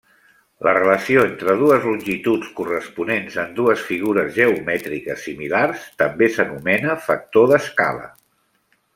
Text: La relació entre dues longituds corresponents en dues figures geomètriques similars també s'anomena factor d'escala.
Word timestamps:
La 0.67 0.71
relació 0.75 1.23
entre 1.25 1.53
dues 1.57 1.83
longituds 1.89 2.47
corresponents 2.59 3.35
en 3.43 3.51
dues 3.59 3.83
figures 3.89 4.31
geomètriques 4.37 5.25
similars 5.29 5.85
també 6.03 6.31
s'anomena 6.39 6.97
factor 7.09 7.47
d'escala. 7.53 8.09